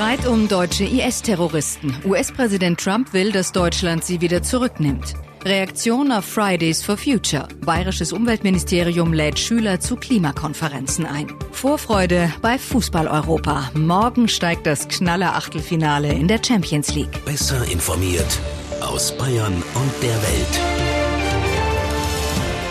Streit 0.00 0.26
um 0.26 0.48
deutsche 0.48 0.84
IS-Terroristen. 0.84 1.94
US-Präsident 2.06 2.80
Trump 2.80 3.12
will, 3.12 3.32
dass 3.32 3.52
Deutschland 3.52 4.02
sie 4.02 4.22
wieder 4.22 4.42
zurücknimmt. 4.42 5.12
Reaktion 5.44 6.10
auf 6.10 6.24
Fridays 6.24 6.82
for 6.82 6.96
Future. 6.96 7.46
Bayerisches 7.66 8.10
Umweltministerium 8.14 9.12
lädt 9.12 9.38
Schüler 9.38 9.78
zu 9.78 9.96
Klimakonferenzen 9.96 11.04
ein. 11.04 11.26
Vorfreude 11.52 12.32
bei 12.40 12.56
Fußball-Europa. 12.56 13.72
Morgen 13.74 14.26
steigt 14.28 14.66
das 14.66 14.88
Knaller-Achtelfinale 14.88 16.10
in 16.14 16.28
der 16.28 16.40
Champions 16.42 16.94
League. 16.94 17.22
Besser 17.26 17.62
informiert 17.70 18.38
aus 18.80 19.14
Bayern 19.18 19.52
und 19.52 20.02
der 20.02 20.16
Welt. 20.22 20.60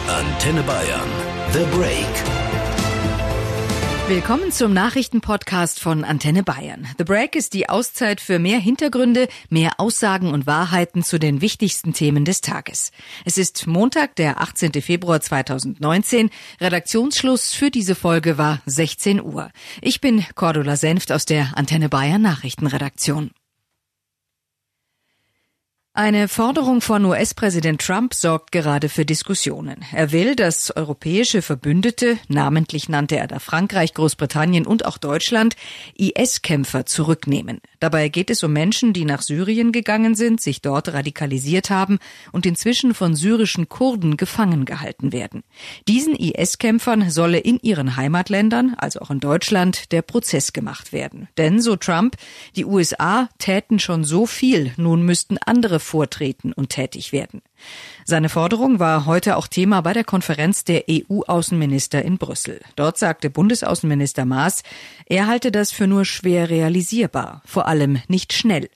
Antenne 0.07 0.63
Bayern. 0.63 1.09
The 1.53 1.77
Break. 1.77 2.38
Willkommen 4.09 4.51
zum 4.51 4.73
Nachrichtenpodcast 4.73 5.79
von 5.79 6.03
Antenne 6.03 6.41
Bayern. 6.41 6.87
The 6.97 7.03
Break 7.03 7.35
ist 7.35 7.53
die 7.53 7.69
Auszeit 7.69 8.19
für 8.19 8.39
mehr 8.39 8.57
Hintergründe, 8.57 9.27
mehr 9.49 9.73
Aussagen 9.77 10.33
und 10.33 10.47
Wahrheiten 10.47 11.03
zu 11.03 11.19
den 11.19 11.41
wichtigsten 11.41 11.93
Themen 11.93 12.25
des 12.25 12.41
Tages. 12.41 12.91
Es 13.23 13.37
ist 13.37 13.67
Montag, 13.67 14.15
der 14.15 14.41
18. 14.41 14.73
Februar 14.81 15.21
2019. 15.21 16.31
Redaktionsschluss 16.59 17.53
für 17.53 17.69
diese 17.69 17.93
Folge 17.93 18.39
war 18.39 18.63
16 18.65 19.21
Uhr. 19.21 19.51
Ich 19.79 20.01
bin 20.01 20.25
Cordula 20.33 20.75
Senft 20.75 21.11
aus 21.11 21.25
der 21.25 21.51
Antenne 21.55 21.87
Bayern 21.87 22.23
Nachrichtenredaktion. 22.23 23.29
Eine 26.01 26.29
Forderung 26.29 26.79
von 26.79 27.03
US-Präsident 27.03 27.81
Trump 27.81 28.13
sorgt 28.13 28.53
gerade 28.53 28.87
für 28.87 29.03
Diskussionen. 29.03 29.83
Er 29.91 30.13
will, 30.13 30.33
dass 30.33 30.73
europäische 30.73 31.41
Verbündete, 31.41 32.17
namentlich 32.29 32.87
nannte 32.87 33.17
er 33.17 33.27
da 33.27 33.39
Frankreich, 33.39 33.95
Großbritannien 33.95 34.65
und 34.65 34.85
auch 34.85 34.97
Deutschland, 34.97 35.57
IS-Kämpfer 35.97 36.85
zurücknehmen. 36.85 37.59
Dabei 37.81 38.07
geht 38.07 38.29
es 38.29 38.43
um 38.43 38.53
Menschen, 38.53 38.93
die 38.93 39.03
nach 39.03 39.21
Syrien 39.21 39.73
gegangen 39.73 40.15
sind, 40.15 40.39
sich 40.39 40.61
dort 40.61 40.87
radikalisiert 40.93 41.69
haben 41.69 41.99
und 42.31 42.45
inzwischen 42.45 42.93
von 42.93 43.13
syrischen 43.13 43.67
Kurden 43.67 44.15
gefangen 44.15 44.63
gehalten 44.63 45.11
werden. 45.11 45.43
Diesen 45.89 46.15
IS-Kämpfern 46.15 47.09
solle 47.09 47.39
in 47.39 47.59
ihren 47.61 47.97
Heimatländern, 47.97 48.73
also 48.77 49.01
auch 49.01 49.11
in 49.11 49.19
Deutschland, 49.19 49.91
der 49.91 50.01
Prozess 50.01 50.53
gemacht 50.53 50.93
werden. 50.93 51.27
Denn, 51.37 51.61
so 51.61 51.75
Trump, 51.75 52.15
die 52.55 52.63
USA 52.63 53.27
täten 53.37 53.79
schon 53.79 54.05
so 54.05 54.25
viel, 54.25 54.71
nun 54.77 55.01
müssten 55.01 55.37
andere 55.39 55.81
vortreten 55.89 56.53
und 56.53 56.69
tätig 56.69 57.11
werden. 57.11 57.41
Seine 58.05 58.29
Forderung 58.29 58.79
war 58.79 59.05
heute 59.05 59.35
auch 59.37 59.47
Thema 59.47 59.81
bei 59.81 59.93
der 59.93 60.03
Konferenz 60.03 60.63
der 60.63 60.83
EU-Außenminister 60.89 62.03
in 62.03 62.17
Brüssel. 62.17 62.61
Dort 62.75 62.97
sagte 62.97 63.29
Bundesaußenminister 63.29 64.25
Maas, 64.25 64.61
er 65.07 65.27
halte 65.27 65.51
das 65.51 65.71
für 65.71 65.87
nur 65.87 66.05
schwer 66.05 66.49
realisierbar, 66.49 67.41
vor 67.45 67.67
allem 67.67 68.01
nicht 68.07 68.33
schnell. 68.33 68.69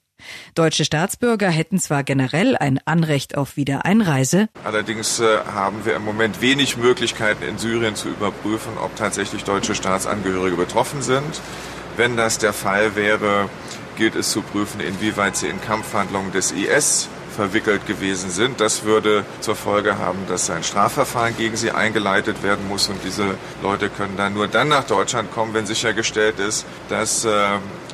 Deutsche 0.56 0.86
Staatsbürger 0.86 1.50
hätten 1.50 1.80
zwar 1.80 2.04
generell 2.04 2.56
ein 2.56 2.80
Anrecht 2.86 3.38
auf 3.38 3.58
Wiedereinreise, 3.58 4.48
allerdings 4.64 5.20
äh, 5.20 5.40
haben 5.54 5.86
wir 5.86 5.96
im 5.96 6.06
Moment 6.06 6.42
wenig 6.42 6.78
Möglichkeiten 6.78 7.44
in 7.44 7.58
Syrien 7.58 7.96
zu 7.96 8.10
überprüfen, 8.10 8.78
ob 8.82 8.96
tatsächlich 8.96 9.44
deutsche 9.44 9.76
Staatsangehörige 9.76 10.56
betroffen 10.56 11.02
sind. 11.02 11.42
Wenn 11.98 12.18
das 12.18 12.40
der 12.40 12.54
Fall 12.54 12.96
wäre, 12.96 13.50
gilt 13.96 14.16
es 14.16 14.32
zu 14.32 14.42
prüfen, 14.42 14.80
inwieweit 14.80 15.36
sie 15.36 15.48
in 15.48 15.62
Kampfhandlungen 15.62 16.32
des 16.32 16.52
IS 16.52 17.10
verwickelt 17.34 17.86
gewesen 17.88 18.30
sind. 18.30 18.62
Das 18.62 18.84
würde 18.84 19.26
zur 19.42 19.56
Folge 19.56 19.98
haben, 19.98 20.20
dass 20.30 20.50
ein 20.50 20.64
Strafverfahren 20.64 21.36
gegen 21.36 21.58
sie 21.58 21.72
eingeleitet 21.72 22.44
werden 22.44 22.68
muss 22.70 22.88
und 22.88 23.04
diese 23.04 23.36
Leute 23.62 23.90
können 23.90 24.16
dann 24.16 24.34
nur 24.34 24.48
dann 24.48 24.70
nach 24.70 24.86
Deutschland 24.86 25.32
kommen, 25.32 25.54
wenn 25.54 25.66
sichergestellt 25.66 26.40
ist, 26.40 26.66
dass 26.90 27.26
äh, 27.26 27.46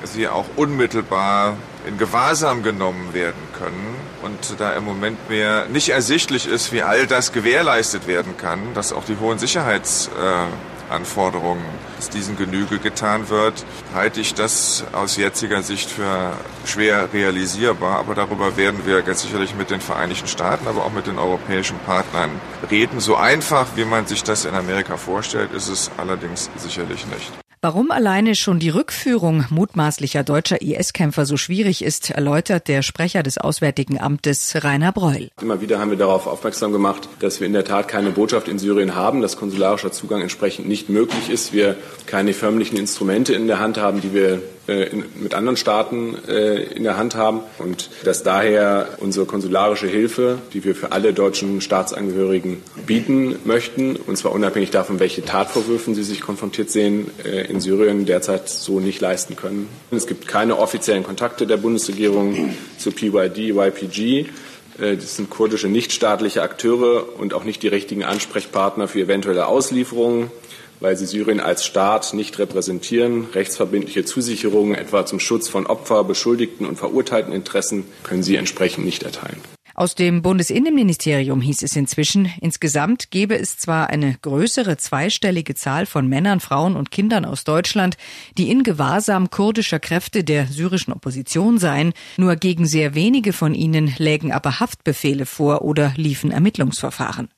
sie 0.03 0.27
auch 0.27 0.45
unmittelbar 0.55 1.55
in 1.87 1.97
Gewahrsam 1.97 2.61
genommen 2.63 3.13
werden 3.13 3.41
können. 3.57 3.95
Und 4.21 4.59
da 4.59 4.73
im 4.73 4.83
Moment 4.83 5.29
mir 5.29 5.65
nicht 5.71 5.89
ersichtlich 5.89 6.47
ist, 6.47 6.71
wie 6.73 6.83
all 6.83 7.07
das 7.07 7.31
gewährleistet 7.31 8.05
werden 8.05 8.35
kann, 8.37 8.59
dass 8.73 8.91
auch 8.91 9.05
die 9.05 9.17
hohen 9.17 9.39
Sicherheits 9.39 10.09
äh, 10.21 10.78
Anforderungen, 10.89 11.63
dass 11.97 12.09
diesen 12.09 12.37
Genüge 12.37 12.79
getan 12.79 13.29
wird, 13.29 13.65
halte 13.93 14.21
ich 14.21 14.33
das 14.33 14.83
aus 14.91 15.17
jetziger 15.17 15.61
Sicht 15.63 15.89
für 15.89 16.33
schwer 16.65 17.09
realisierbar. 17.13 17.99
Aber 17.99 18.15
darüber 18.15 18.57
werden 18.57 18.85
wir 18.85 19.01
ganz 19.01 19.21
sicherlich 19.21 19.55
mit 19.55 19.69
den 19.69 19.81
Vereinigten 19.81 20.27
Staaten, 20.27 20.67
aber 20.67 20.85
auch 20.85 20.93
mit 20.93 21.07
den 21.07 21.17
europäischen 21.17 21.79
Partnern 21.79 22.29
reden. 22.69 22.99
So 22.99 23.15
einfach, 23.15 23.67
wie 23.75 23.85
man 23.85 24.07
sich 24.07 24.23
das 24.23 24.45
in 24.45 24.55
Amerika 24.55 24.97
vorstellt, 24.97 25.51
ist 25.51 25.67
es 25.67 25.91
allerdings 25.97 26.49
sicherlich 26.57 27.05
nicht. 27.07 27.31
Warum 27.61 27.91
alleine 27.91 28.35
schon 28.35 28.59
die 28.59 28.69
Rückführung 28.69 29.43
mutmaßlicher 29.49 30.23
deutscher 30.23 30.61
IS-Kämpfer 30.61 31.25
so 31.25 31.35
schwierig 31.35 31.83
ist, 31.83 32.09
erläutert 32.09 32.69
der 32.69 32.83
Sprecher 32.83 33.21
des 33.21 33.37
Auswärtigen 33.37 33.99
Amtes 33.99 34.63
Rainer 34.63 34.93
Breul. 34.93 35.27
Immer 35.41 35.59
wieder 35.59 35.77
haben 35.77 35.91
wir 35.91 35.97
darauf 35.97 36.25
aufmerksam 36.25 36.71
gemacht, 36.71 37.09
dass 37.19 37.41
wir 37.41 37.47
in 37.47 37.51
der 37.51 37.65
Tat 37.65 37.89
keine 37.89 38.11
Botschaft 38.11 38.47
in 38.47 38.59
Syrien 38.59 38.95
haben, 38.95 39.21
dass 39.21 39.35
konsularischer 39.35 39.91
Zugang 39.91 40.21
entsprechend 40.21 40.69
nicht 40.69 40.87
möglich 40.87 41.29
ist, 41.29 41.51
wir 41.51 41.75
keine 42.05 42.31
förmlichen 42.31 42.77
Instrumente 42.77 43.33
in 43.33 43.47
der 43.47 43.59
Hand 43.59 43.77
haben, 43.77 43.99
die 43.99 44.13
wir 44.13 44.41
in, 44.69 45.03
mit 45.15 45.33
anderen 45.33 45.57
Staaten 45.57 46.15
äh, 46.27 46.63
in 46.63 46.83
der 46.83 46.97
Hand 46.97 47.15
haben 47.15 47.41
und 47.57 47.89
dass 48.03 48.23
daher 48.23 48.89
unsere 48.99 49.25
konsularische 49.25 49.87
Hilfe, 49.87 50.39
die 50.53 50.63
wir 50.63 50.75
für 50.75 50.91
alle 50.91 51.13
deutschen 51.13 51.61
Staatsangehörigen 51.61 52.61
bieten 52.85 53.35
möchten, 53.45 53.95
und 53.95 54.17
zwar 54.17 54.31
unabhängig 54.31 54.71
davon, 54.71 54.99
welche 54.99 55.23
Tatvorwürfen 55.23 55.95
sie 55.95 56.03
sich 56.03 56.21
konfrontiert 56.21 56.69
sehen, 56.69 57.09
äh, 57.23 57.45
in 57.47 57.61
Syrien 57.61 58.05
derzeit 58.05 58.49
so 58.49 58.79
nicht 58.79 59.01
leisten 59.01 59.35
können. 59.35 59.67
Es 59.91 60.07
gibt 60.07 60.27
keine 60.27 60.57
offiziellen 60.57 61.03
Kontakte 61.03 61.47
der 61.47 61.57
Bundesregierung 61.57 62.55
zu 62.77 62.91
PYD, 62.91 63.49
YPG. 63.49 64.27
Das 64.79 65.17
sind 65.17 65.29
kurdische 65.29 65.67
nichtstaatliche 65.67 66.41
Akteure 66.41 67.19
und 67.19 67.33
auch 67.33 67.43
nicht 67.43 67.63
die 67.63 67.67
richtigen 67.67 68.03
Ansprechpartner 68.03 68.87
für 68.87 69.01
eventuelle 69.01 69.47
Auslieferungen 69.47 70.31
weil 70.79 70.95
sie 70.95 71.05
Syrien 71.05 71.39
als 71.39 71.65
Staat 71.65 72.13
nicht 72.13 72.39
repräsentieren. 72.39 73.27
Rechtsverbindliche 73.33 74.05
Zusicherungen 74.05 74.75
etwa 74.75 75.05
zum 75.05 75.19
Schutz 75.19 75.49
von 75.49 75.67
Opfer, 75.67 76.03
Beschuldigten 76.03 76.65
und 76.65 76.77
verurteilten 76.77 77.33
Interessen 77.33 77.85
können 78.03 78.23
sie 78.23 78.35
entsprechend 78.35 78.85
nicht 78.85 79.03
erteilen. 79.03 79.41
Aus 79.79 79.95
dem 79.95 80.21
Bundesinnenministerium 80.21 81.39
hieß 81.39 81.63
es 81.63 81.73
inzwischen, 81.77 82.29
insgesamt 82.41 83.11
gebe 83.11 83.39
es 83.39 83.57
zwar 83.57 83.89
eine 83.89 84.17
größere 84.21 84.75
zweistellige 84.75 85.55
Zahl 85.55 85.85
von 85.85 86.05
Männern, 86.05 86.41
Frauen 86.41 86.75
und 86.75 86.91
Kindern 86.91 87.23
aus 87.23 87.45
Deutschland, 87.45 87.95
die 88.37 88.51
in 88.51 88.63
Gewahrsam 88.63 89.29
kurdischer 89.29 89.79
Kräfte 89.79 90.25
der 90.25 90.47
syrischen 90.47 90.91
Opposition 90.91 91.59
seien, 91.59 91.93
nur 92.17 92.35
gegen 92.35 92.65
sehr 92.65 92.93
wenige 92.93 93.31
von 93.31 93.55
ihnen 93.55 93.93
lägen 93.97 94.33
aber 94.33 94.59
Haftbefehle 94.59 95.25
vor 95.25 95.61
oder 95.61 95.93
liefen 95.95 96.31
Ermittlungsverfahren. 96.31 97.29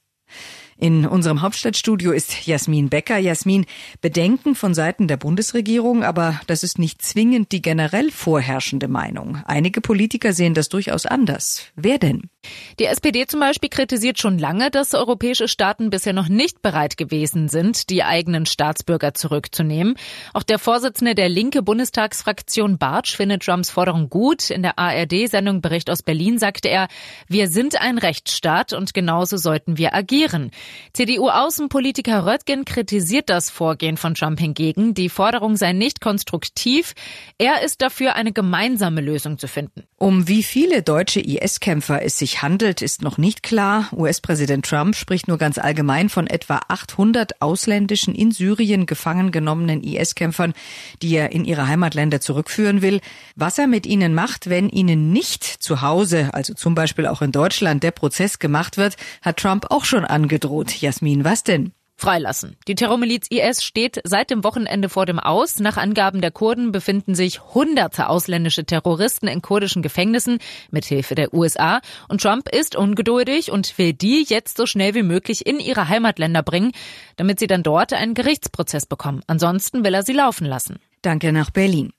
In 0.82 1.06
unserem 1.06 1.44
Hauptstadtstudio 1.44 2.12
ist 2.12 2.48
Jasmin 2.48 2.90
Becker. 2.90 3.20
Jasmin, 3.20 3.68
Bedenken 4.02 4.56
von 4.56 4.74
Seiten 4.74 5.08
der 5.08 5.16
Bundesregierung, 5.16 6.04
aber 6.04 6.42
das 6.48 6.64
ist 6.64 6.80
nicht 6.80 7.04
zwingend 7.04 7.52
die 7.52 7.62
generell 7.62 8.10
vorherrschende 8.10 8.88
Meinung. 8.88 9.44
Einige 9.46 9.80
Politiker 9.80 10.34
sehen 10.34 10.56
das 10.56 10.70
durchaus 10.70 11.06
anders. 11.06 11.68
Wer 11.76 12.00
denn? 12.00 12.32
Die 12.80 12.86
SPD 12.86 13.28
zum 13.28 13.40
Beispiel 13.40 13.70
kritisiert 13.70 14.20
schon 14.20 14.40
lange, 14.40 14.72
dass 14.72 14.96
europäische 14.96 15.48
Staaten 15.48 15.92
bisher 15.92 16.14
noch 16.14 16.28
nicht 16.28 16.64
bereit 16.64 16.98
gewesen 16.98 17.48
sind, 17.48 17.92
die 17.92 18.04
eigenen 18.04 18.48
Staatsbürger 18.48 19.14
zurückzunehmen. 19.14 19.94
Auch 20.34 20.42
der 20.42 20.58
Vorsitzende 20.58 21.14
der 21.14 21.30
linke 21.30 21.62
Bundestagsfraktion 21.62 22.80
Bartsch 22.80 23.16
findet 23.16 23.44
Trumps 23.44 23.70
Forderung 23.70 24.10
gut. 24.10 24.50
In 24.50 24.64
der 24.64 24.80
ARD-Sendung 24.80 25.62
Bericht 25.62 25.92
aus 25.92 26.02
Berlin 26.02 26.40
sagte 26.40 26.70
er, 26.70 26.88
wir 27.28 27.50
sind 27.50 27.80
ein 27.80 28.00
Rechtsstaat 28.00 28.74
und 28.74 28.96
genauso 28.96 29.38
sollten 29.38 29.78
wir 29.78 29.94
agieren. 29.94 30.50
CDU-Außenpolitiker 30.94 32.26
Röttgen 32.26 32.66
kritisiert 32.66 33.30
das 33.30 33.50
Vorgehen 33.50 33.98
von 33.98 34.14
Trump 34.14 34.40
hingegen. 34.40 34.94
Die 34.94 35.10
Forderung 35.10 35.56
sei 35.56 35.74
nicht 35.74 36.02
konstruktiv. 36.02 36.94
Er 37.38 37.64
ist 37.64 37.82
dafür, 37.82 38.16
eine 38.16 38.32
gemeinsame 38.32 39.02
Lösung 39.02 39.38
zu 39.38 39.48
finden. 39.48 39.84
Um 39.98 40.28
wie 40.28 40.44
viele 40.44 40.82
deutsche 40.82 41.20
IS-Kämpfer 41.20 42.02
es 42.04 42.18
sich 42.18 42.42
handelt, 42.42 42.82
ist 42.82 43.02
noch 43.02 43.18
nicht 43.18 43.44
klar. 43.44 43.90
US-Präsident 43.94 44.66
Trump 44.66 44.96
spricht 44.96 45.28
nur 45.28 45.38
ganz 45.38 45.58
allgemein 45.58 46.10
von 46.10 46.28
etwa 46.28 46.60
800 46.68 47.42
ausländischen 47.42 48.14
in 48.14 48.32
Syrien 48.32 48.86
gefangen 48.86 49.32
genommenen 49.32 49.82
IS-Kämpfern, 49.82 50.54
die 51.02 51.16
er 51.16 51.32
in 51.32 51.46
ihre 51.46 51.68
Heimatländer 51.68 52.22
zurückführen 52.22 52.82
will. 52.82 53.02
Was 53.36 53.58
er 53.58 53.68
mit 53.68 53.86
ihnen 53.86 54.14
macht, 54.14 54.50
wenn 54.50 54.70
ihnen 54.70 55.12
nicht 55.12 55.44
zu 55.44 55.82
Hause, 55.82 56.34
also 56.34 56.54
zum 56.54 56.76
Beispiel 56.76 57.08
auch 57.08 57.22
in 57.22 57.32
Deutschland, 57.32 57.84
der 57.84 57.92
Prozess 57.92 58.40
gemacht 58.40 58.78
wird, 58.78 58.98
hat 59.22 59.38
Trump 59.38 59.68
auch 59.70 59.86
schon 59.86 60.06
angedroht 60.06 60.61
droht. 60.62 60.82
Jasmin, 60.82 61.24
was 61.24 61.44
denn? 61.44 61.72
Freilassen. 61.98 62.58
Die 62.68 62.74
Terrormiliz 62.74 63.28
IS 63.30 63.64
steht 63.64 64.02
seit 64.04 64.32
dem 64.32 64.44
Wochenende 64.44 64.90
vor 64.90 65.06
dem 65.06 65.20
Aus. 65.20 65.60
Nach 65.60 65.78
Angaben 65.78 66.20
der 66.20 66.32
Kurden 66.32 66.72
befinden 66.72 67.14
sich 67.14 67.54
hunderte 67.54 68.10
ausländische 68.10 68.66
Terroristen 68.66 69.28
in 69.28 69.44
kurdischen 69.44 69.84
Gefängnissen 69.84 70.40
mit 70.72 70.86
Hilfe 70.86 71.14
der 71.14 71.32
USA. 71.32 71.80
Und 72.10 72.22
Trump 72.22 72.50
ist 72.50 72.76
ungeduldig 72.76 73.52
und 73.52 73.78
will 73.78 73.94
die 73.94 74.26
jetzt 74.28 74.58
so 74.58 74.66
schnell 74.66 74.96
wie 74.96 75.04
möglich 75.04 75.46
in 75.46 75.60
ihre 75.60 75.90
Heimatländer 75.90 76.42
bringen, 76.42 76.72
damit 77.18 77.40
sie 77.40 77.48
dann 77.48 77.62
dort 77.62 77.94
einen 77.94 78.16
Gerichtsprozess 78.16 78.88
bekommen. 78.88 79.22
Ansonsten 79.28 79.84
will 79.84 79.94
er 79.94 80.02
sie 80.02 80.14
laufen 80.14 80.46
lassen. 80.48 80.80
Danke 81.04 81.32
nach 81.32 81.52
Berlin. 81.52 81.94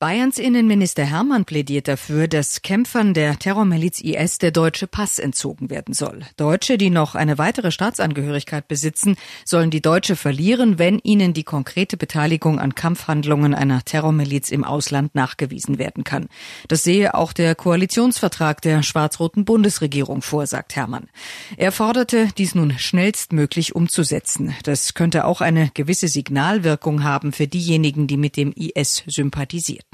Bayerns 0.00 0.38
Innenminister 0.38 1.04
Hermann 1.04 1.44
plädiert 1.44 1.86
dafür, 1.86 2.26
dass 2.26 2.62
Kämpfern 2.62 3.12
der 3.12 3.38
Terrormiliz 3.38 4.00
IS 4.00 4.38
der 4.38 4.50
deutsche 4.50 4.86
Pass 4.86 5.18
entzogen 5.18 5.68
werden 5.68 5.92
soll. 5.92 6.20
Deutsche, 6.38 6.78
die 6.78 6.88
noch 6.88 7.14
eine 7.14 7.36
weitere 7.36 7.70
Staatsangehörigkeit 7.70 8.66
besitzen, 8.66 9.16
sollen 9.44 9.70
die 9.70 9.82
deutsche 9.82 10.16
verlieren, 10.16 10.78
wenn 10.78 11.00
ihnen 11.00 11.34
die 11.34 11.42
konkrete 11.42 11.98
Beteiligung 11.98 12.58
an 12.58 12.74
Kampfhandlungen 12.74 13.54
einer 13.54 13.84
Terrormiliz 13.84 14.50
im 14.50 14.64
Ausland 14.64 15.14
nachgewiesen 15.14 15.76
werden 15.76 16.02
kann. 16.02 16.28
Das 16.68 16.82
sehe 16.82 17.14
auch 17.14 17.34
der 17.34 17.54
Koalitionsvertrag 17.54 18.62
der 18.62 18.82
schwarz-roten 18.82 19.44
Bundesregierung 19.44 20.22
vor, 20.22 20.46
sagt 20.46 20.76
Hermann. 20.76 21.10
Er 21.58 21.72
forderte, 21.72 22.28
dies 22.38 22.54
nun 22.54 22.78
schnellstmöglich 22.78 23.74
umzusetzen. 23.74 24.54
Das 24.62 24.94
könnte 24.94 25.26
auch 25.26 25.42
eine 25.42 25.70
gewisse 25.74 26.08
Signalwirkung 26.08 27.04
haben 27.04 27.32
für 27.34 27.46
diejenigen, 27.46 28.06
die 28.06 28.16
mit 28.16 28.38
dem 28.38 28.52
IS 28.52 29.04
sympathisieren. 29.06 29.89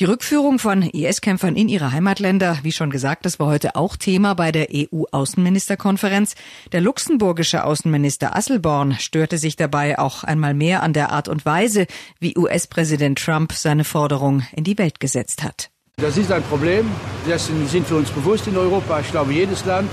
Die 0.00 0.06
Rückführung 0.06 0.58
von 0.58 0.82
IS-Kämpfern 0.82 1.54
in 1.54 1.68
ihre 1.68 1.92
Heimatländer, 1.92 2.58
wie 2.64 2.72
schon 2.72 2.90
gesagt, 2.90 3.24
das 3.24 3.38
war 3.38 3.46
heute 3.46 3.76
auch 3.76 3.94
Thema 3.96 4.34
bei 4.34 4.50
der 4.50 4.66
EU-Außenministerkonferenz. 4.72 6.34
Der 6.72 6.80
luxemburgische 6.80 7.62
Außenminister 7.62 8.34
Asselborn 8.34 8.96
störte 8.98 9.38
sich 9.38 9.54
dabei 9.54 9.96
auch 10.00 10.24
einmal 10.24 10.52
mehr 10.52 10.82
an 10.82 10.94
der 10.94 11.12
Art 11.12 11.28
und 11.28 11.46
Weise, 11.46 11.86
wie 12.18 12.36
US-Präsident 12.36 13.20
Trump 13.20 13.52
seine 13.52 13.84
Forderung 13.84 14.42
in 14.56 14.64
die 14.64 14.78
Welt 14.78 14.98
gesetzt 14.98 15.44
hat. 15.44 15.70
Das 15.98 16.16
ist 16.16 16.32
ein 16.32 16.42
Problem, 16.42 16.90
dessen 17.28 17.68
sind 17.68 17.88
wir 17.88 17.96
uns 17.96 18.10
bewusst 18.10 18.48
in 18.48 18.56
Europa, 18.56 18.98
ich 18.98 19.12
glaube 19.12 19.32
jedes 19.32 19.64
Land. 19.64 19.90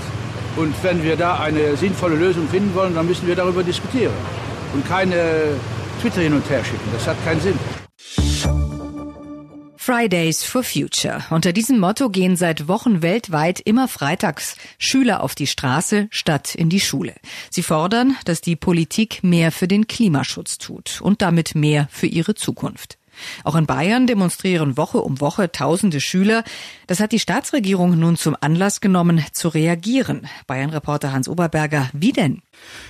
Und 0.56 0.74
wenn 0.82 1.04
wir 1.04 1.14
da 1.14 1.38
eine 1.38 1.76
sinnvolle 1.76 2.16
Lösung 2.16 2.48
finden 2.48 2.74
wollen, 2.74 2.96
dann 2.96 3.06
müssen 3.06 3.28
wir 3.28 3.36
darüber 3.36 3.62
diskutieren 3.62 4.12
und 4.74 4.84
keine 4.88 5.54
Twitter 6.00 6.22
hin 6.22 6.32
und 6.32 6.50
her 6.50 6.64
schicken. 6.64 6.90
Das 6.92 7.06
hat 7.06 7.16
keinen 7.24 7.40
Sinn. 7.40 7.81
Fridays 9.84 10.44
for 10.44 10.62
Future. 10.62 11.24
Unter 11.30 11.52
diesem 11.52 11.80
Motto 11.80 12.08
gehen 12.08 12.36
seit 12.36 12.68
Wochen 12.68 13.02
weltweit 13.02 13.58
immer 13.58 13.88
freitags 13.88 14.54
Schüler 14.78 15.24
auf 15.24 15.34
die 15.34 15.48
Straße 15.48 16.06
statt 16.12 16.54
in 16.54 16.68
die 16.68 16.78
Schule. 16.78 17.16
Sie 17.50 17.64
fordern, 17.64 18.16
dass 18.24 18.40
die 18.40 18.54
Politik 18.54 19.24
mehr 19.24 19.50
für 19.50 19.66
den 19.66 19.88
Klimaschutz 19.88 20.58
tut 20.58 21.00
und 21.00 21.20
damit 21.20 21.56
mehr 21.56 21.88
für 21.90 22.06
ihre 22.06 22.36
Zukunft. 22.36 22.96
Auch 23.44 23.56
in 23.56 23.66
Bayern 23.66 24.06
demonstrieren 24.06 24.76
Woche 24.76 24.98
um 24.98 25.20
Woche 25.20 25.50
tausende 25.52 26.00
Schüler. 26.00 26.44
Das 26.86 27.00
hat 27.00 27.12
die 27.12 27.18
Staatsregierung 27.18 27.98
nun 27.98 28.16
zum 28.16 28.36
Anlass 28.40 28.80
genommen, 28.80 29.24
zu 29.32 29.48
reagieren. 29.48 30.26
Bayern-Reporter 30.46 31.12
Hans 31.12 31.28
Oberberger, 31.28 31.90
wie 31.92 32.12
denn? 32.12 32.42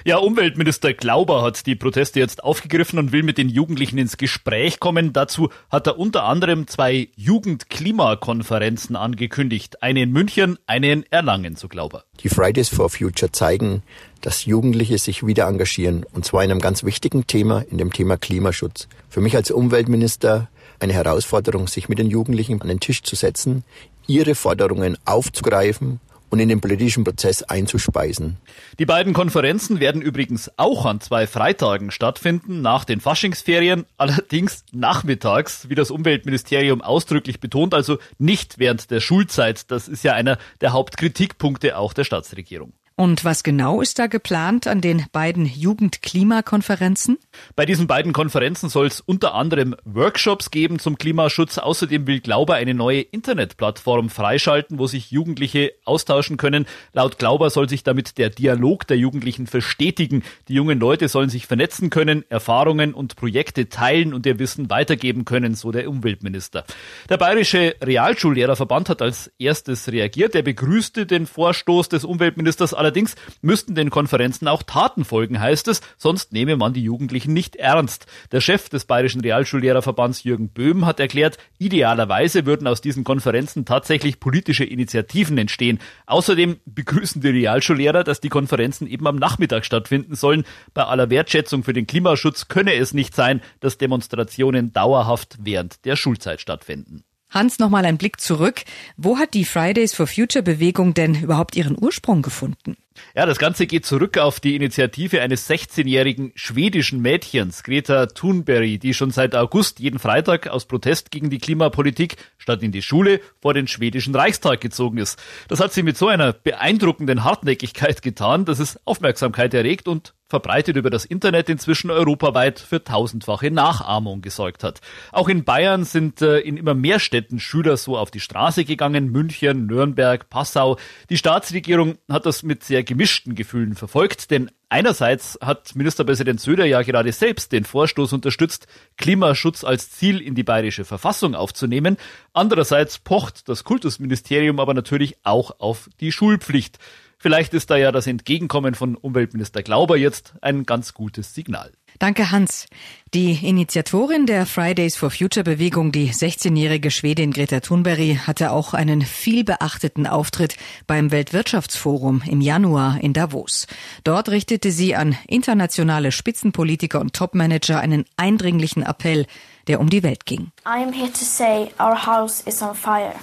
Ja, 0.04 0.18
Umweltminister 0.18 0.92
Glauber 0.92 1.42
hat 1.42 1.66
die 1.66 1.76
Proteste 1.76 2.20
jetzt 2.20 2.44
aufgegriffen 2.44 2.98
und 2.98 3.12
will 3.12 3.22
mit 3.22 3.38
den 3.38 3.48
Jugendlichen 3.48 3.98
ins 3.98 4.16
Gespräch 4.16 4.80
kommen. 4.80 5.12
Dazu 5.12 5.50
hat 5.70 5.86
er 5.86 5.98
unter 5.98 6.24
anderem 6.24 6.66
zwei 6.66 7.08
Jugendklimakonferenzen 7.16 8.96
angekündigt. 8.96 9.82
Eine 9.82 10.02
in 10.02 10.12
München, 10.12 10.58
eine 10.66 10.92
in 10.92 11.04
Erlangen, 11.10 11.56
so 11.56 11.68
Glauber. 11.68 12.04
Die 12.22 12.28
Fridays 12.28 12.68
for 12.68 12.88
Future 12.88 13.32
zeigen, 13.32 13.82
dass 14.20 14.44
Jugendliche 14.44 14.98
sich 14.98 15.26
wieder 15.26 15.48
engagieren, 15.48 16.06
und 16.12 16.24
zwar 16.24 16.44
in 16.44 16.50
einem 16.50 16.60
ganz 16.60 16.84
wichtigen 16.84 17.26
Thema, 17.26 17.64
in 17.70 17.78
dem 17.78 17.92
Thema 17.92 18.16
Klimaschutz. 18.16 18.86
Für 19.10 19.20
mich 19.20 19.34
als 19.34 19.50
Umweltminister 19.50 20.48
eine 20.78 20.92
Herausforderung, 20.92 21.66
sich 21.66 21.88
mit 21.88 21.98
den 21.98 22.10
Jugendlichen 22.10 22.62
an 22.62 22.68
den 22.68 22.80
Tisch 22.80 23.02
zu 23.02 23.16
setzen, 23.16 23.64
ihre 24.06 24.34
Forderungen 24.34 24.96
aufzugreifen 25.04 26.00
und 26.32 26.40
in 26.40 26.48
den 26.48 26.62
politischen 26.62 27.04
Prozess 27.04 27.42
einzuspeisen. 27.42 28.38
Die 28.78 28.86
beiden 28.86 29.12
Konferenzen 29.12 29.80
werden 29.80 30.00
übrigens 30.00 30.50
auch 30.56 30.86
an 30.86 30.98
zwei 31.02 31.26
Freitagen 31.26 31.90
stattfinden, 31.90 32.62
nach 32.62 32.86
den 32.86 33.02
Faschingsferien, 33.02 33.84
allerdings 33.98 34.64
nachmittags, 34.72 35.68
wie 35.68 35.74
das 35.74 35.90
Umweltministerium 35.90 36.80
ausdrücklich 36.80 37.38
betont, 37.38 37.74
also 37.74 37.98
nicht 38.18 38.58
während 38.58 38.90
der 38.90 39.00
Schulzeit. 39.00 39.70
Das 39.70 39.88
ist 39.88 40.04
ja 40.04 40.14
einer 40.14 40.38
der 40.62 40.72
Hauptkritikpunkte 40.72 41.76
auch 41.76 41.92
der 41.92 42.04
Staatsregierung. 42.04 42.72
Und 42.94 43.24
was 43.24 43.42
genau 43.42 43.80
ist 43.80 43.98
da 43.98 44.06
geplant 44.06 44.66
an 44.66 44.80
den 44.80 45.06
beiden 45.12 45.46
Jugendklimakonferenzen? 45.46 47.18
Bei 47.56 47.64
diesen 47.64 47.86
beiden 47.86 48.12
Konferenzen 48.12 48.68
soll 48.68 48.86
es 48.86 49.00
unter 49.00 49.34
anderem 49.34 49.74
Workshops 49.84 50.50
geben 50.50 50.78
zum 50.78 50.98
Klimaschutz. 50.98 51.58
Außerdem 51.58 52.06
will 52.06 52.20
Glauber 52.20 52.54
eine 52.54 52.74
neue 52.74 53.00
Internetplattform 53.00 54.10
freischalten, 54.10 54.78
wo 54.78 54.86
sich 54.86 55.10
Jugendliche 55.10 55.72
austauschen 55.84 56.36
können. 56.36 56.66
Laut 56.92 57.18
Glauber 57.18 57.48
soll 57.48 57.68
sich 57.68 57.82
damit 57.82 58.18
der 58.18 58.28
Dialog 58.28 58.86
der 58.86 58.98
Jugendlichen 58.98 59.46
verstetigen. 59.46 60.22
Die 60.48 60.54
jungen 60.54 60.78
Leute 60.78 61.08
sollen 61.08 61.30
sich 61.30 61.46
vernetzen 61.46 61.88
können, 61.88 62.24
Erfahrungen 62.28 62.92
und 62.92 63.16
Projekte 63.16 63.70
teilen 63.70 64.12
und 64.12 64.26
ihr 64.26 64.38
Wissen 64.38 64.68
weitergeben 64.68 65.24
können, 65.24 65.54
so 65.54 65.72
der 65.72 65.88
Umweltminister. 65.88 66.64
Der 67.08 67.16
Bayerische 67.16 67.74
Realschullehrerverband 67.82 68.90
hat 68.90 69.00
als 69.00 69.32
erstes 69.38 69.90
reagiert. 69.90 70.34
Er 70.34 70.42
begrüßte 70.42 71.06
den 71.06 71.26
Vorstoß 71.26 71.88
des 71.88 72.04
Umweltministers 72.04 72.74
Allerdings 72.82 73.14
müssten 73.42 73.76
den 73.76 73.90
Konferenzen 73.90 74.48
auch 74.48 74.64
Taten 74.64 75.04
folgen, 75.04 75.38
heißt 75.38 75.68
es, 75.68 75.82
sonst 75.96 76.32
nehme 76.32 76.56
man 76.56 76.72
die 76.72 76.82
Jugendlichen 76.82 77.32
nicht 77.32 77.54
ernst. 77.54 78.06
Der 78.32 78.40
Chef 78.40 78.68
des 78.70 78.86
Bayerischen 78.86 79.20
Realschullehrerverbands 79.20 80.24
Jürgen 80.24 80.48
Böhm 80.48 80.84
hat 80.84 80.98
erklärt, 80.98 81.38
idealerweise 81.58 82.44
würden 82.44 82.66
aus 82.66 82.80
diesen 82.80 83.04
Konferenzen 83.04 83.64
tatsächlich 83.64 84.18
politische 84.18 84.64
Initiativen 84.64 85.38
entstehen. 85.38 85.78
Außerdem 86.06 86.56
begrüßen 86.64 87.22
die 87.22 87.28
Realschullehrer, 87.28 88.02
dass 88.02 88.18
die 88.18 88.30
Konferenzen 88.30 88.88
eben 88.88 89.06
am 89.06 89.14
Nachmittag 89.14 89.64
stattfinden 89.64 90.16
sollen. 90.16 90.42
Bei 90.74 90.82
aller 90.82 91.08
Wertschätzung 91.08 91.62
für 91.62 91.74
den 91.74 91.86
Klimaschutz 91.86 92.48
könne 92.48 92.74
es 92.74 92.94
nicht 92.94 93.14
sein, 93.14 93.42
dass 93.60 93.78
Demonstrationen 93.78 94.72
dauerhaft 94.72 95.36
während 95.40 95.84
der 95.84 95.94
Schulzeit 95.94 96.40
stattfinden. 96.40 97.04
Hans, 97.32 97.58
nochmal 97.58 97.84
ein 97.86 97.98
Blick 97.98 98.20
zurück. 98.20 98.62
Wo 98.96 99.18
hat 99.18 99.34
die 99.34 99.44
Fridays 99.44 99.94
for 99.94 100.06
Future 100.06 100.42
Bewegung 100.42 100.94
denn 100.94 101.20
überhaupt 101.20 101.56
ihren 101.56 101.76
Ursprung 101.82 102.22
gefunden? 102.22 102.76
Ja, 103.14 103.26
das 103.26 103.38
Ganze 103.38 103.66
geht 103.66 103.86
zurück 103.86 104.18
auf 104.18 104.40
die 104.40 104.56
Initiative 104.56 105.20
eines 105.20 105.48
16-jährigen 105.48 106.32
schwedischen 106.34 107.00
Mädchens, 107.00 107.62
Greta 107.62 108.06
Thunberg, 108.06 108.80
die 108.80 108.94
schon 108.94 109.10
seit 109.10 109.34
August 109.34 109.80
jeden 109.80 109.98
Freitag 109.98 110.48
aus 110.48 110.66
Protest 110.66 111.10
gegen 111.10 111.30
die 111.30 111.38
Klimapolitik 111.38 112.16
statt 112.38 112.62
in 112.62 112.72
die 112.72 112.82
Schule 112.82 113.20
vor 113.40 113.54
den 113.54 113.68
schwedischen 113.68 114.14
Reichstag 114.14 114.60
gezogen 114.60 114.98
ist. 114.98 115.22
Das 115.48 115.60
hat 115.60 115.72
sie 115.72 115.82
mit 115.82 115.96
so 115.96 116.08
einer 116.08 116.32
beeindruckenden 116.32 117.24
Hartnäckigkeit 117.24 118.02
getan, 118.02 118.44
dass 118.44 118.58
es 118.58 118.78
Aufmerksamkeit 118.86 119.54
erregt 119.54 119.88
und 119.88 120.14
verbreitet 120.32 120.76
über 120.76 120.88
das 120.88 121.04
Internet 121.04 121.50
inzwischen 121.50 121.90
europaweit 121.90 122.58
für 122.58 122.82
tausendfache 122.82 123.50
Nachahmung 123.50 124.22
gesorgt 124.22 124.64
hat. 124.64 124.80
Auch 125.12 125.28
in 125.28 125.44
Bayern 125.44 125.84
sind 125.84 126.22
äh, 126.22 126.38
in 126.38 126.56
immer 126.56 126.72
mehr 126.72 127.00
Städten 127.00 127.38
Schüler 127.38 127.76
so 127.76 127.98
auf 127.98 128.10
die 128.10 128.18
Straße 128.18 128.64
gegangen, 128.64 129.12
München, 129.12 129.66
Nürnberg, 129.66 130.30
Passau. 130.30 130.78
Die 131.10 131.18
Staatsregierung 131.18 131.98
hat 132.08 132.24
das 132.24 132.44
mit 132.44 132.64
sehr 132.64 132.81
gemischten 132.82 133.34
Gefühlen 133.34 133.74
verfolgt, 133.74 134.30
denn 134.30 134.50
einerseits 134.68 135.38
hat 135.40 135.74
Ministerpräsident 135.74 136.40
Söder 136.40 136.64
ja 136.64 136.82
gerade 136.82 137.12
selbst 137.12 137.52
den 137.52 137.64
Vorstoß 137.64 138.12
unterstützt, 138.12 138.66
Klimaschutz 138.96 139.64
als 139.64 139.90
Ziel 139.90 140.20
in 140.20 140.34
die 140.34 140.42
bayerische 140.42 140.84
Verfassung 140.84 141.34
aufzunehmen. 141.34 141.96
Andererseits 142.32 142.98
pocht 142.98 143.48
das 143.48 143.64
Kultusministerium 143.64 144.60
aber 144.60 144.74
natürlich 144.74 145.16
auch 145.22 145.58
auf 145.60 145.88
die 146.00 146.12
Schulpflicht. 146.12 146.78
Vielleicht 147.18 147.54
ist 147.54 147.70
da 147.70 147.76
ja 147.76 147.92
das 147.92 148.08
Entgegenkommen 148.08 148.74
von 148.74 148.96
Umweltminister 148.96 149.62
Glauber 149.62 149.96
jetzt 149.96 150.34
ein 150.40 150.64
ganz 150.64 150.92
gutes 150.92 151.34
Signal. 151.34 151.72
Danke, 151.98 152.30
Hans. 152.30 152.66
Die 153.14 153.46
Initiatorin 153.46 154.24
der 154.24 154.46
Fridays 154.46 154.96
for 154.96 155.10
Future 155.10 155.44
Bewegung, 155.44 155.92
die 155.92 156.10
16-jährige 156.10 156.90
Schwedin 156.90 157.32
Greta 157.32 157.60
Thunberg, 157.60 158.26
hatte 158.26 158.50
auch 158.50 158.72
einen 158.72 159.02
vielbeachteten 159.02 160.06
Auftritt 160.06 160.56
beim 160.86 161.10
Weltwirtschaftsforum 161.10 162.22
im 162.26 162.40
Januar 162.40 162.98
in 163.02 163.12
Davos. 163.12 163.66
Dort 164.02 164.30
richtete 164.30 164.72
sie 164.72 164.96
an 164.96 165.16
internationale 165.28 166.10
Spitzenpolitiker 166.10 167.00
und 167.00 167.12
Topmanager 167.12 167.80
einen 167.80 168.06
eindringlichen 168.16 168.82
Appell, 168.82 169.26
der 169.66 169.78
um 169.78 169.90
die 169.90 170.02
Welt 170.02 170.24
ging. 170.24 170.50
I 170.64 170.82
am 170.82 170.92
here 170.92 171.12
to 171.12 171.24
say 171.24 171.70
our 171.78 172.06
house 172.06 172.42
is 172.46 172.62
on 172.62 172.74
fire. 172.74 173.14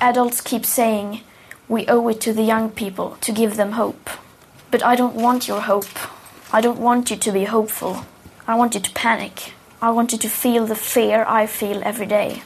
Adults 0.00 0.42
keep 0.42 0.64
saying 0.64 1.20
we 1.68 1.86
owe 1.88 2.10
it 2.10 2.20
to 2.20 2.32
the 2.32 2.42
young 2.42 2.70
people 2.70 3.16
to 3.20 3.32
give 3.32 3.56
them 3.56 3.76
hope. 3.76 4.10
But 4.70 4.82
I 4.82 4.96
don't 4.96 5.14
want 5.14 5.46
your 5.46 5.68
hope. 5.68 5.86
I 6.50 6.62
don't 6.62 6.80
want 6.80 7.10
you 7.10 7.18
to 7.18 7.30
be 7.30 7.44
hopeful. 7.44 8.06
I 8.46 8.56
want 8.56 8.74
you 8.74 8.80
to 8.80 8.90
panic. 8.92 9.54
I 9.80 9.90
want 9.90 10.12
you 10.12 10.18
to 10.18 10.28
feel 10.28 10.66
the 10.66 10.74
fear 10.74 11.24
I 11.26 11.46
feel 11.46 11.82
every 11.82 12.06
day. 12.06 12.42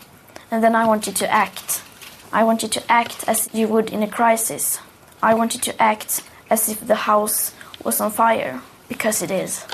And 0.50 0.62
then 0.62 0.76
I 0.76 0.86
want 0.86 1.06
you 1.06 1.12
to 1.12 1.30
act. 1.30 1.82
I 2.32 2.44
want 2.44 2.62
you 2.62 2.68
to 2.68 2.82
act 2.88 3.24
as 3.26 3.48
you 3.52 3.68
would 3.68 3.90
in 3.90 4.02
a 4.02 4.08
crisis. 4.08 4.78
I 5.22 5.34
want 5.34 5.54
you 5.54 5.60
to 5.60 5.82
act 5.82 6.22
as 6.50 6.68
if 6.68 6.86
the 6.86 6.94
house 6.94 7.52
was 7.84 8.00
on 8.00 8.10
fire, 8.10 8.60
because 8.88 9.22
it 9.22 9.30
is. 9.30 9.64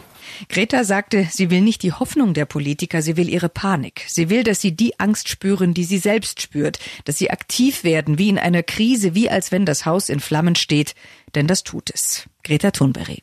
Greta 0.49 0.83
sagte, 0.83 1.29
sie 1.31 1.51
will 1.51 1.61
nicht 1.61 1.83
die 1.83 1.93
Hoffnung 1.93 2.35
der 2.35 2.47
Politiker, 2.47 3.03
sie 3.03 3.17
will 3.17 3.29
ihre 3.29 3.49
Panik. 3.49 4.05
Sie 4.09 4.31
will, 4.31 4.43
dass 4.43 4.61
sie 4.61 4.75
die 4.75 4.99
Angst 4.99 5.29
spüren, 5.29 5.75
die 5.75 5.85
sie 5.85 5.99
selbst 5.99 6.41
spürt, 6.41 6.79
dass 7.05 7.19
sie 7.19 7.31
aktiv 7.31 7.85
werden, 7.85 8.19
wie 8.19 8.31
in 8.31 8.39
einer 8.39 8.63
Krise, 8.63 9.15
wie 9.15 9.31
als 9.31 9.53
wenn 9.53 9.67
das 9.67 9.87
Haus 9.87 10.09
in 10.09 10.21
Flammen 10.21 10.57
steht, 10.57 10.95
denn 11.35 11.47
das 11.47 11.63
tut 11.63 11.91
es. 11.93 12.25
Greta 12.43 12.71
Thunberg. 12.71 13.21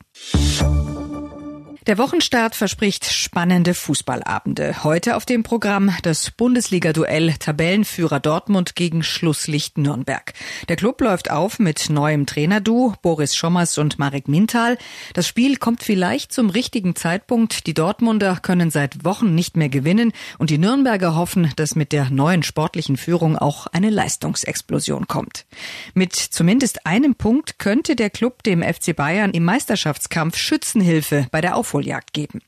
Der 1.88 1.98
Wochenstart 1.98 2.54
verspricht 2.54 3.06
spannende 3.06 3.74
Fußballabende. 3.74 4.84
Heute 4.84 5.16
auf 5.16 5.26
dem 5.26 5.42
Programm 5.42 5.92
das 6.02 6.30
Bundesliga-Duell 6.30 7.32
Tabellenführer 7.40 8.20
Dortmund 8.20 8.76
gegen 8.76 9.02
Schlusslicht 9.02 9.78
Nürnberg. 9.78 10.32
Der 10.68 10.76
Club 10.76 11.00
läuft 11.00 11.32
auf 11.32 11.58
mit 11.58 11.90
neuem 11.90 12.24
Trainerduo 12.24 12.94
Boris 13.02 13.34
Schommers 13.34 13.78
und 13.78 13.98
Marek 13.98 14.28
Mintal. 14.28 14.78
Das 15.14 15.26
Spiel 15.26 15.56
kommt 15.56 15.82
vielleicht 15.82 16.32
zum 16.32 16.50
richtigen 16.50 16.94
Zeitpunkt. 16.94 17.66
Die 17.66 17.74
Dortmunder 17.74 18.38
können 18.40 18.70
seit 18.70 19.04
Wochen 19.04 19.34
nicht 19.34 19.56
mehr 19.56 19.68
gewinnen 19.68 20.12
und 20.38 20.50
die 20.50 20.58
Nürnberger 20.58 21.16
hoffen, 21.16 21.50
dass 21.56 21.74
mit 21.74 21.90
der 21.90 22.10
neuen 22.10 22.44
sportlichen 22.44 22.96
Führung 22.96 23.36
auch 23.36 23.66
eine 23.66 23.90
Leistungsexplosion 23.90 25.08
kommt. 25.08 25.46
Mit 25.94 26.14
zumindest 26.14 26.86
einem 26.86 27.16
Punkt 27.16 27.58
könnte 27.58 27.96
der 27.96 28.10
Club 28.10 28.44
dem 28.44 28.62
FC 28.62 28.94
Bayern 28.94 29.32
im 29.32 29.44
Meisterschaftskampf 29.44 30.36
Schützenhilfe 30.36 31.26
bei 31.32 31.40
der 31.40 31.56
Aufholung 31.56 31.71
Aufholjagd 31.72 32.12
geben. 32.12 32.40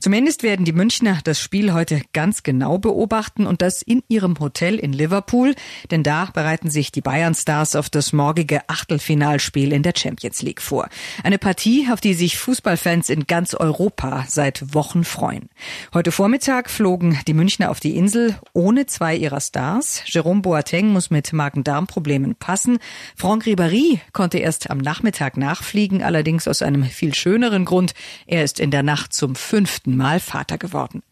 Zumindest 0.00 0.42
werden 0.42 0.64
die 0.64 0.72
Münchner 0.72 1.18
das 1.24 1.40
Spiel 1.40 1.72
heute 1.72 2.02
ganz 2.12 2.42
genau 2.42 2.78
beobachten 2.78 3.46
und 3.46 3.60
das 3.60 3.82
in 3.82 4.02
ihrem 4.08 4.38
Hotel 4.40 4.76
in 4.76 4.92
Liverpool, 4.92 5.54
denn 5.90 6.02
da 6.02 6.26
bereiten 6.32 6.70
sich 6.70 6.90
die 6.90 7.02
Bayern 7.02 7.34
Stars 7.34 7.76
auf 7.76 7.90
das 7.90 8.12
morgige 8.12 8.68
Achtelfinalspiel 8.68 9.72
in 9.72 9.82
der 9.82 9.92
Champions 9.96 10.42
League 10.42 10.62
vor. 10.62 10.88
Eine 11.22 11.38
Partie, 11.38 11.88
auf 11.92 12.00
die 12.00 12.14
sich 12.14 12.38
Fußballfans 12.38 13.10
in 13.10 13.26
ganz 13.26 13.54
Europa 13.54 14.24
seit 14.28 14.74
Wochen 14.74 15.04
freuen. 15.04 15.50
Heute 15.92 16.12
Vormittag 16.12 16.70
flogen 16.70 17.18
die 17.26 17.34
Münchner 17.34 17.70
auf 17.70 17.80
die 17.80 17.96
Insel 17.96 18.38
ohne 18.54 18.86
zwei 18.86 19.14
ihrer 19.14 19.40
Stars. 19.40 20.02
Jerome 20.06 20.40
Boateng 20.40 20.88
muss 20.88 21.10
mit 21.10 21.32
Magen-Darm-Problemen 21.32 22.36
passen. 22.36 22.78
Franck 23.16 23.44
Ribéry 23.44 24.00
konnte 24.12 24.38
erst 24.38 24.70
am 24.70 24.78
Nachmittag 24.78 25.36
nachfliegen, 25.36 26.02
allerdings 26.02 26.48
aus 26.48 26.62
einem 26.62 26.84
viel 26.84 27.14
schöneren 27.14 27.64
Grund. 27.64 27.92
Er 28.26 28.44
ist 28.44 28.61
in 28.62 28.70
der 28.70 28.82
Nacht 28.82 29.12
zum 29.12 29.34
fünften 29.34 29.96
Mal 29.96 30.20
Vater 30.20 30.56
geworden. 30.56 31.02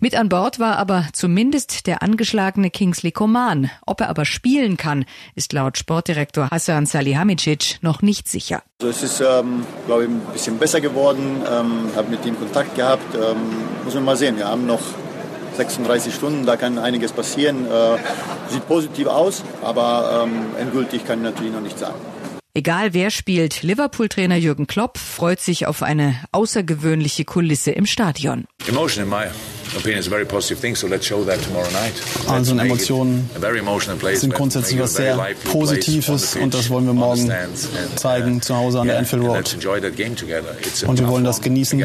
Mit 0.00 0.14
an 0.14 0.28
Bord 0.28 0.58
war 0.58 0.76
aber 0.76 1.06
zumindest 1.12 1.86
der 1.86 2.02
angeschlagene 2.02 2.70
Kingsley 2.70 3.12
Coman. 3.12 3.70
Ob 3.86 4.00
er 4.00 4.08
aber 4.08 4.24
spielen 4.24 4.76
kann, 4.76 5.04
ist 5.34 5.52
laut 5.52 5.78
Sportdirektor 5.78 6.50
Hassan 6.50 6.84
Salihamidzic 6.84 7.78
noch 7.80 8.02
nicht 8.02 8.28
sicher. 8.28 8.62
Also 8.80 8.90
es 8.90 9.02
ist, 9.02 9.20
ähm, 9.20 9.64
glaube 9.86 10.04
ich, 10.04 10.10
ein 10.10 10.20
bisschen 10.32 10.58
besser 10.58 10.80
geworden. 10.80 11.42
Ähm, 11.48 11.90
habe 11.96 12.10
mit 12.10 12.26
ihm 12.26 12.38
Kontakt 12.38 12.74
gehabt. 12.74 13.14
Ähm, 13.14 13.36
muss 13.84 13.94
man 13.94 14.04
mal 14.04 14.16
sehen. 14.16 14.36
Wir 14.36 14.48
haben 14.48 14.66
noch 14.66 14.82
36 15.56 16.14
Stunden, 16.14 16.44
da 16.44 16.56
kann 16.56 16.78
einiges 16.78 17.12
passieren. 17.12 17.66
Äh, 17.66 17.98
sieht 18.50 18.66
positiv 18.68 19.06
aus, 19.06 19.42
aber 19.62 20.24
ähm, 20.24 20.46
endgültig 20.60 21.06
kann 21.06 21.20
ich 21.20 21.24
natürlich 21.24 21.52
noch 21.52 21.60
nicht 21.60 21.78
sagen. 21.78 21.96
Egal 22.56 22.94
wer 22.94 23.10
spielt, 23.10 23.62
Liverpool-Trainer 23.62 24.36
Jürgen 24.36 24.66
Klopp 24.66 24.96
freut 24.96 25.40
sich 25.40 25.66
auf 25.66 25.82
eine 25.82 26.16
außergewöhnliche 26.32 27.26
Kulisse 27.26 27.70
im 27.72 27.84
Stadion. 27.84 28.46
Also 32.26 32.56
Emotionen 32.58 33.30
sind 34.14 34.32
grundsätzlich 34.32 34.80
was 34.80 34.94
sehr 34.94 35.34
Positives 35.44 36.36
und 36.36 36.54
das 36.54 36.70
wollen 36.70 36.86
wir 36.86 36.94
morgen 36.94 37.30
zeigen 37.96 38.40
zu 38.40 38.56
Hause 38.56 38.80
an 38.80 38.86
der 38.86 39.00
Anfield 39.00 39.22
Road. 39.22 39.54
Und 40.86 40.98
wir 40.98 41.08
wollen 41.08 41.24
das 41.24 41.42
genießen, 41.42 41.84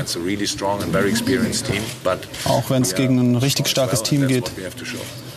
auch 2.46 2.70
wenn 2.70 2.82
es 2.82 2.96
gegen 2.96 3.20
ein 3.20 3.36
richtig 3.36 3.68
starkes 3.68 4.04
Team 4.04 4.26
geht. 4.26 4.50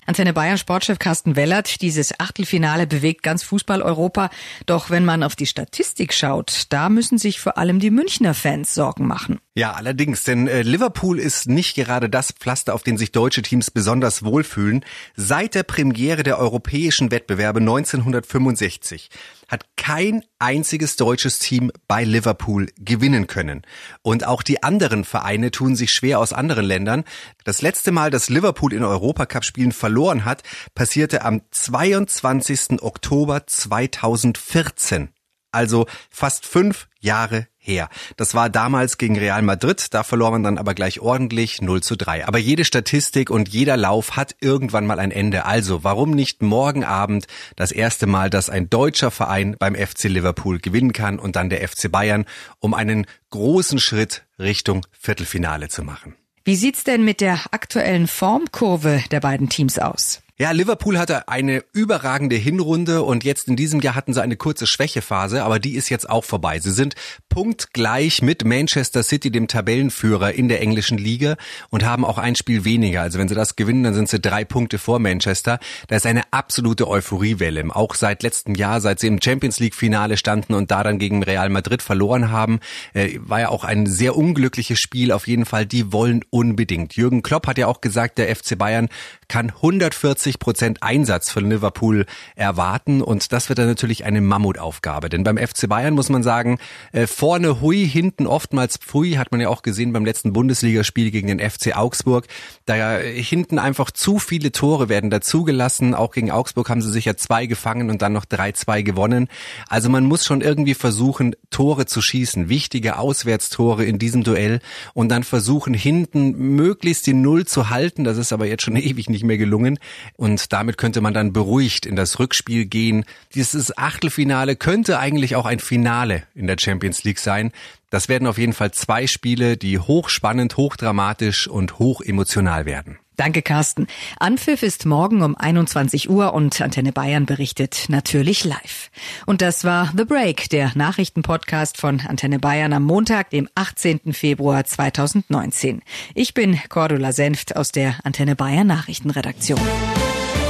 Antenne 0.07 0.33
Bayern 0.33 0.59
Sportchef 0.59 0.99
Carsten 0.99 1.37
Wellert, 1.37 1.81
dieses 1.81 2.19
Achtelfinale 2.21 2.87
bewegt 2.87 3.23
ganz 3.23 3.43
Fußball-Europa. 3.43 4.31
Doch 4.67 4.91
wenn 4.91 5.05
man 5.05 5.23
auf 5.23 5.37
die 5.37 5.47
Statistik 5.47 6.13
schaut, 6.13 6.65
da 6.69 6.89
müssen 6.89 7.19
sich 7.19 7.41
vor 7.41 7.59
allem 7.59 7.81
die 7.81 7.91
Münchner 7.91 8.35
Fans 8.35 8.75
Sorgen 8.75 9.07
machen. 9.07 9.41
Ja, 9.57 9.73
allerdings, 9.73 10.25
denn 10.25 10.49
äh, 10.49 10.63
Liverpool 10.63 11.21
ist 11.21 11.49
nicht 11.49 11.77
gerade 11.77 12.11
das 12.11 12.33
Pflaster, 12.33 12.75
auf 12.75 12.83
den 12.83 12.97
sich 12.99 13.13
deutsche 13.13 13.43
Teams 13.43 13.71
besonders 13.71 14.25
wohlfühlen. 14.25 14.85
Seit 15.15 15.55
der 15.55 15.63
Premiere 15.63 16.25
der 16.25 16.39
europäischen 16.39 17.13
Wettbewerbe 17.13 17.61
1965 17.61 19.11
hat 19.55 19.65
kein 19.77 20.25
einziges 20.39 20.97
deutsches 20.97 21.39
Team 21.39 21.71
bei 21.87 22.05
Liverpool 22.05 22.71
gewinnen 22.77 23.27
können. 23.27 23.63
Und 24.03 24.27
auch 24.27 24.43
die 24.43 24.63
anderen 24.63 25.05
Vereine 25.05 25.51
tun 25.51 25.77
sich 25.77 25.91
schwer 25.91 26.19
aus 26.19 26.33
anderen 26.33 26.67
Ländern. 26.67 27.05
Das 27.45 27.63
letzte 27.63 27.93
Mal, 27.93 28.11
dass 28.11 28.29
Liverpool 28.29 28.73
in 28.73 28.85
Europacup-Spielen 28.85 29.73
verloren 29.73 30.25
hat, 30.25 30.43
passierte 30.75 31.23
am 31.23 31.43
22. 31.51 32.83
Oktober 32.83 33.47
2014 33.47 35.11
also 35.55 35.87
fast 36.11 36.47
fünf 36.47 36.89
Jahre 37.01 37.47
her. 37.65 37.89
Das 38.17 38.35
war 38.35 38.51
damals 38.51 38.99
gegen 38.99 39.19
Real 39.19 39.43
Madrid, 39.43 39.93
da 39.93 40.03
verlor 40.03 40.31
man 40.31 40.43
dann 40.43 40.59
aber 40.59 40.75
gleich 40.75 41.01
ordentlich 41.01 41.63
0 41.63 41.83
zu 41.83 41.97
3. 41.97 42.27
Aber 42.27 42.39
jede 42.39 42.65
Statistik 42.65 43.31
und 43.31 43.49
jeder 43.49 43.77
Lauf 43.77 44.17
hat 44.17 44.37
irgendwann 44.41 44.87
mal 44.87 44.99
ein 44.99 45.11
Ende. 45.11 45.47
Also 45.47 45.83
warum 45.83 46.11
nicht 46.11 46.43
morgen 46.43 46.85
Abend 46.85 47.27
das 47.57 47.73
erste 47.73 48.07
Mal, 48.07 48.31
dass 48.31 48.51
ein 48.51 48.71
deutscher 48.71 49.11
Verein 49.11 49.57
beim 49.59 49.75
FC 49.75 50.05
Liverpool 50.05 50.59
gewinnen 50.59 50.93
kann 50.93 51.19
und 51.19 51.37
dann 51.37 51.49
der 51.49 51.67
FC 51.67 51.91
Bayern, 51.91 52.27
um 52.61 52.75
einen 52.75 53.07
großen 53.31 53.79
Schritt 53.79 54.25
Richtung 54.39 54.87
Viertelfinale 54.93 55.69
zu 55.69 55.83
machen. 55.83 56.15
Wie 56.45 56.57
sieht's 56.57 56.85
denn 56.85 57.05
mit 57.05 57.23
der 57.23 57.41
aktuellen 57.53 58.07
Formkurve 58.07 59.03
der 59.11 59.21
beiden 59.21 59.49
Teams 59.49 59.79
aus? 59.79 60.21
Ja, 60.37 60.51
Liverpool 60.51 60.99
hatte 60.99 61.29
eine 61.29 61.63
überragende 61.73 62.35
Hinrunde 62.35 63.05
und 63.05 63.23
jetzt 63.23 63.47
in 63.47 63.55
diesem 63.55 63.79
Jahr 63.79 63.95
hatten 63.95 64.13
sie 64.13 64.21
eine 64.21 64.35
kurze 64.35 64.67
Schwächephase, 64.67 65.45
aber 65.45 65.61
die 65.61 65.77
ist 65.77 65.91
jetzt 65.91 66.11
auch 66.11 66.25
vorbei. 66.25 66.59
Sie 66.59 66.73
sind 66.73 66.97
punktgleich 67.29 68.21
mit 68.21 68.45
Manchester 68.45 69.05
City, 69.05 69.31
dem 69.31 69.47
Tabellenführer 69.47 70.33
in 70.33 70.49
der 70.49 70.61
englischen 70.61 70.99
Liga 70.99 71.37
und 71.71 71.85
haben 71.85 72.05
auch 72.05 72.19
ein 72.19 72.35
Spiel 72.35 72.65
weniger. 72.65 73.03
Also 73.03 73.21
wenn 73.21 73.29
sie 73.29 73.37
das 73.37 73.55
gewinnen, 73.55 73.85
dann 73.85 73.95
sind 73.95 74.09
sie 74.09 74.19
drei 74.19 74.45
Punkte 74.45 74.79
vor 74.79 74.99
Manchester. 74.99 75.61
Da 75.87 75.95
ist 75.95 76.05
eine 76.05 76.23
absolute 76.33 76.89
Euphoriewelle. 76.89 77.65
Auch 77.71 77.95
seit 77.95 78.25
letztem 78.25 78.57
Jahr, 78.57 78.81
seit 78.81 78.99
sie 78.99 79.07
im 79.07 79.23
Champions 79.23 79.61
League 79.61 79.77
Finale 79.77 80.17
standen 80.17 80.55
und 80.55 80.73
da 80.73 80.83
dann 80.83 80.99
gegen 80.99 81.23
Real 81.23 81.49
Madrid 81.49 81.81
verloren 81.81 82.33
haben, 82.33 82.59
äh, 82.93 83.21
war 83.21 83.39
ja 83.39 83.49
auch 83.51 83.63
ein 83.63 83.87
sehr 83.87 84.17
unglückliches 84.17 84.81
Spiel. 84.81 85.13
Auf 85.13 85.29
jeden 85.29 85.45
Fall, 85.45 85.65
die 85.65 85.93
wollen 85.93 86.25
unbedingt. 86.31 86.97
Jürgen 86.97 87.23
Klopp 87.23 87.47
hat 87.47 87.57
ja 87.57 87.69
auch 87.69 87.81
gesagt, 87.81 88.19
der 88.19 88.35
FC 88.35 88.59
Bayern 88.59 88.89
kann 89.29 89.51
140 89.51 90.35
80 90.35 90.39
Prozent 90.39 90.83
Einsatz 90.83 91.31
von 91.31 91.49
Liverpool 91.49 92.07
erwarten 92.35 93.03
und 93.03 93.33
das 93.33 93.49
wird 93.49 93.59
dann 93.59 93.67
natürlich 93.67 94.05
eine 94.05 94.21
Mammutaufgabe. 94.21 95.09
Denn 95.09 95.23
beim 95.23 95.37
FC 95.37 95.69
Bayern 95.69 95.95
muss 95.95 96.09
man 96.09 96.23
sagen, 96.23 96.59
äh, 96.93 97.07
vorne 97.07 97.61
hui, 97.61 97.87
hinten 97.87 98.27
oftmals 98.27 98.79
pfui, 98.79 99.13
hat 99.13 99.33
man 99.33 99.41
ja 99.41 99.49
auch 99.49 99.63
gesehen 99.63 99.93
beim 99.93 100.05
letzten 100.05 100.33
Bundesligaspiel 100.33 101.11
gegen 101.11 101.29
den 101.29 101.41
FC 101.41 101.77
Augsburg. 101.77 102.27
Da 102.65 102.99
hinten 102.99 103.59
einfach 103.59 103.91
zu 103.91 104.19
viele 104.19 104.51
Tore 104.51 104.89
werden 104.89 105.11
dazugelassen. 105.11 105.95
Auch 105.95 106.13
gegen 106.13 106.31
Augsburg 106.31 106.71
haben 106.71 106.83
sie 106.83 106.91
sich 106.91 107.05
ja 107.05 107.17
zwei 107.17 107.47
gefangen 107.47 107.91
und 107.91 108.03
dann 108.03 108.13
noch 108.13 108.25
3-2 108.25 108.83
gewonnen. 108.83 109.29
Also 109.69 109.91
man 109.91 110.05
muss 110.05 110.25
schon 110.25 110.41
irgendwie 110.41 110.75
versuchen, 110.75 111.37
Tore 111.51 111.87
zu 111.87 112.01
schießen, 112.01 112.49
wichtige 112.49 112.99
Auswärtstore 112.99 113.85
in 113.85 113.99
diesem 113.99 114.25
Duell 114.25 114.61
und 114.95 115.11
dann 115.11 115.23
versuchen, 115.23 115.75
hinten 115.75 116.57
möglichst 116.57 117.07
die 117.07 117.15
Null 117.15 117.47
zu 117.47 117.71
halten. 117.71 118.05
Das 118.05 118.17
ist 118.17 118.33
aber 118.33 118.47
jetzt 118.47 118.63
schon 118.63 118.77
ewig 118.85 119.09
nicht 119.15 119.25
mehr 119.25 119.39
gelungen. 119.39 119.79
Und 120.17 120.53
damit 120.53 120.77
könnte 120.77 121.01
man 121.01 121.15
dann 121.15 121.33
beruhigt 121.33 121.87
in 121.87 121.97
das 121.97 122.19
Rückspiel 122.19 122.67
gehen. 122.67 123.05
Dieses 123.35 123.77
Achtelfinale 123.79 124.57
könnte 124.57 124.99
eigentlich 124.99 125.37
auch 125.37 125.47
ein 125.47 125.61
Finale 125.61 126.25
in 126.35 126.47
der 126.47 126.57
Champions 126.59 127.05
League 127.05 127.19
sein. 127.19 127.53
Das 127.91 128.09
werden 128.09 128.27
auf 128.27 128.39
jeden 128.39 128.53
Fall 128.53 128.73
zwei 128.73 129.07
Spiele, 129.07 129.57
die 129.57 129.79
hochspannend, 129.79 130.57
hochdramatisch 130.57 131.49
und 131.49 131.79
hochemotional 131.79 132.67
werden. 132.67 132.99
Danke, 133.17 133.43
Carsten. 133.43 133.87
Anpfiff 134.19 134.63
ist 134.63 134.87
morgen 134.87 135.23
um 135.23 135.37
21 135.37 136.11
Uhr 136.11 136.35
und 136.35 136.61
Antenne 136.61 136.93
Bayern 136.93 137.27
berichtet 137.27 137.85
natürlich 137.89 138.45
live. 138.45 138.91
Und 139.25 139.41
das 139.41 139.63
war 139.63 139.93
The 139.97 140.05
Break, 140.05 140.49
der 140.51 140.73
Nachrichtenpodcast 140.75 141.79
von 141.79 142.01
Antenne 142.01 142.41
Bayern 142.41 142.73
am 142.73 142.83
Montag, 142.83 143.31
dem 143.31 143.49
18. 143.55 144.13
Februar 144.13 144.65
2019. 144.65 145.83
Ich 146.15 146.35
bin 146.35 146.59
Cordula 146.69 147.13
Senft 147.13 147.55
aus 147.57 147.71
der 147.71 147.97
Antenne 148.03 148.35
Bayern 148.35 148.67
Nachrichtenredaktion. 148.67 149.61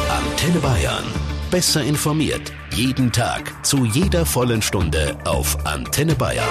Antenne 0.09 0.61
Bayern. 0.61 1.05
Besser 1.51 1.83
informiert. 1.83 2.53
Jeden 2.73 3.13
Tag. 3.13 3.53
Zu 3.65 3.85
jeder 3.85 4.25
vollen 4.25 4.63
Stunde 4.63 5.19
auf 5.25 5.67
Antenne 5.67 6.15
Bayern. 6.15 6.49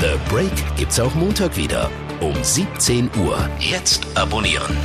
The 0.00 0.08
Break. 0.08 0.12
The 0.12 0.30
Break 0.30 0.76
gibt's 0.76 1.00
auch 1.00 1.14
Montag 1.14 1.56
wieder 1.56 1.90
um 2.20 2.34
17 2.42 3.10
Uhr. 3.24 3.48
Jetzt 3.58 4.06
abonnieren. 4.14 4.76